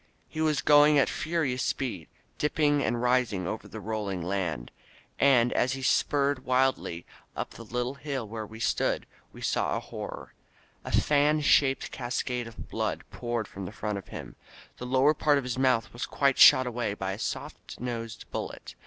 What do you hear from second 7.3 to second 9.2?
up the little hill where we stood,